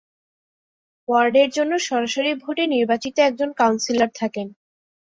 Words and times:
ওয়ার্ডের 1.07 1.49
জন্য 1.49 1.73
সরাসরি 1.87 2.31
ভোটে 2.43 2.63
নির্বাচিত 2.67 3.15
একজন 3.19 3.49
কাউন্সিলর 3.59 4.09
থাকেন। 4.15 4.47